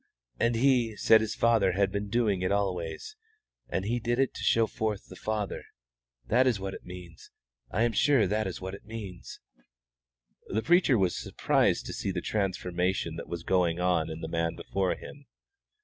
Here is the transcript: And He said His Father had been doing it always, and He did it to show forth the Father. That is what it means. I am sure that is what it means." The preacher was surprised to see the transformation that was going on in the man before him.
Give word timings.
And 0.39 0.55
He 0.55 0.95
said 0.95 1.21
His 1.21 1.35
Father 1.35 1.73
had 1.73 1.91
been 1.91 2.09
doing 2.09 2.41
it 2.41 2.51
always, 2.51 3.15
and 3.69 3.85
He 3.85 3.99
did 3.99 4.17
it 4.17 4.33
to 4.33 4.41
show 4.43 4.65
forth 4.65 5.05
the 5.05 5.15
Father. 5.15 5.61
That 6.25 6.47
is 6.47 6.59
what 6.59 6.73
it 6.73 6.83
means. 6.87 7.29
I 7.69 7.83
am 7.83 7.91
sure 7.91 8.25
that 8.25 8.47
is 8.47 8.59
what 8.59 8.73
it 8.73 8.83
means." 8.83 9.39
The 10.47 10.63
preacher 10.63 10.97
was 10.97 11.15
surprised 11.15 11.85
to 11.85 11.93
see 11.93 12.09
the 12.09 12.19
transformation 12.19 13.15
that 13.17 13.29
was 13.29 13.43
going 13.43 13.79
on 13.79 14.09
in 14.09 14.21
the 14.21 14.27
man 14.27 14.55
before 14.55 14.95
him. 14.95 15.27